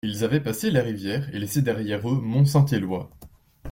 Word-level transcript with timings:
Ils 0.03 0.23
avaient 0.23 0.41
passé 0.41 0.71
la 0.71 0.81
rivière 0.81 1.29
et 1.31 1.37
laissé 1.37 1.61
derrière 1.61 2.09
eux 2.09 2.19
Mont-Saint-Éloy. 2.21 3.07